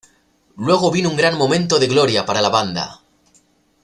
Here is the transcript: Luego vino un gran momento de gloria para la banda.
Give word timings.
Luego 0.57 0.89
vino 0.89 1.11
un 1.11 1.15
gran 1.15 1.37
momento 1.37 1.77
de 1.77 1.85
gloria 1.85 2.25
para 2.25 2.41
la 2.41 2.49
banda. 2.49 3.01